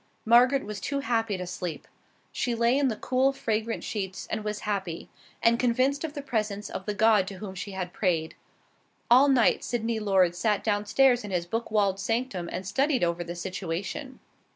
Margaret 0.25 0.65
was 0.65 0.81
too 0.81 1.01
happy 1.01 1.37
to 1.37 1.45
sleep. 1.45 1.87
She 2.31 2.55
lay 2.55 2.75
in 2.75 2.87
the 2.87 2.95
cool, 2.95 3.31
fragrant 3.31 3.83
sheets 3.83 4.25
and 4.31 4.43
was 4.43 4.61
happy, 4.61 5.09
and 5.43 5.59
convinced 5.59 6.03
of 6.03 6.13
the 6.15 6.23
presence 6.23 6.71
of 6.71 6.87
the 6.87 6.95
God 6.95 7.27
to 7.27 7.35
whom 7.35 7.53
she 7.53 7.73
had 7.73 7.93
prayed. 7.93 8.33
All 9.11 9.27
night 9.27 9.63
Sydney 9.63 9.99
Lord 9.99 10.33
sat 10.35 10.63
down 10.63 10.87
stairs 10.87 11.23
in 11.23 11.29
his 11.29 11.45
book 11.45 11.69
walled 11.69 11.99
sanctum 11.99 12.49
and 12.51 12.65
studied 12.65 13.03
over 13.03 13.23
the 13.23 13.35
situation. 13.35 14.19